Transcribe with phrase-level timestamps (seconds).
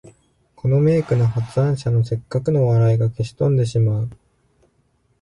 [0.55, 4.09] この名句の発案者の折角の笑いが消し飛んでしまう